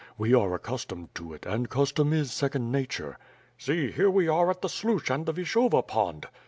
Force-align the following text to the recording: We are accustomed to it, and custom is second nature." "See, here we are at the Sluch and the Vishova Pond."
We 0.17 0.33
are 0.33 0.51
accustomed 0.55 1.13
to 1.13 1.31
it, 1.31 1.45
and 1.45 1.69
custom 1.69 2.11
is 2.11 2.31
second 2.31 2.71
nature." 2.71 3.19
"See, 3.59 3.91
here 3.91 4.09
we 4.09 4.27
are 4.27 4.49
at 4.49 4.63
the 4.63 4.67
Sluch 4.67 5.11
and 5.13 5.27
the 5.27 5.31
Vishova 5.31 5.83
Pond." 5.83 6.25